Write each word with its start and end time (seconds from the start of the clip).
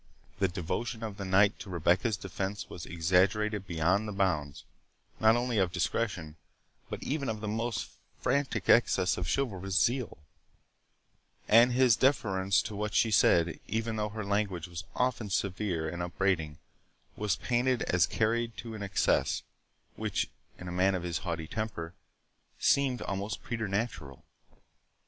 The 0.39 0.47
devotion 0.47 1.03
of 1.03 1.17
the 1.17 1.25
Knight 1.25 1.59
to 1.59 1.69
Rebecca's 1.69 2.17
defence 2.17 2.67
was 2.71 2.87
exaggerated 2.87 3.67
beyond 3.67 4.07
the 4.07 4.11
bounds, 4.11 4.63
not 5.19 5.35
only 5.35 5.59
of 5.59 5.71
discretion, 5.71 6.37
but 6.89 7.03
even 7.03 7.29
of 7.29 7.39
the 7.39 7.47
most 7.47 7.87
frantic 8.19 8.67
excess 8.67 9.15
of 9.15 9.29
chivalrous 9.31 9.79
zeal; 9.79 10.17
and 11.47 11.73
his 11.73 11.95
deference 11.95 12.63
to 12.63 12.75
what 12.75 12.95
she 12.95 13.11
said, 13.11 13.59
even 13.67 13.99
although 13.99 14.15
her 14.15 14.25
language 14.25 14.67
was 14.67 14.85
often 14.95 15.29
severe 15.29 15.87
and 15.87 16.01
upbraiding, 16.01 16.57
was 17.15 17.35
painted 17.35 17.83
as 17.83 18.07
carried 18.07 18.57
to 18.57 18.73
an 18.73 18.81
excess, 18.81 19.43
which, 19.97 20.31
in 20.57 20.67
a 20.67 20.71
man 20.71 20.95
of 20.95 21.03
his 21.03 21.19
haughty 21.19 21.45
temper, 21.45 21.93
seemed 22.57 23.03
almost 23.03 23.43
preternatural. 23.43 24.25